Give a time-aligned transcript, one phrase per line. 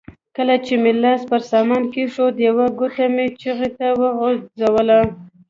[0.37, 4.99] کله چې مې لاس پر سامان کېښود یوه ګوته مې څغۍ ته وغځوله.